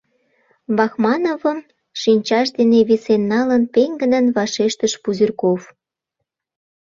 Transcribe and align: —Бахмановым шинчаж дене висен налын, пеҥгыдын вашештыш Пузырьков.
—Бахмановым 0.77 1.59
шинчаж 2.01 2.47
дене 2.57 2.79
висен 2.89 3.21
налын, 3.31 3.63
пеҥгыдын 3.73 4.25
вашештыш 4.35 4.93
Пузырьков. 5.03 5.61